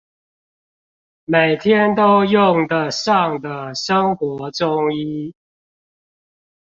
[1.25, 5.31] 每天都用得上的生活中醫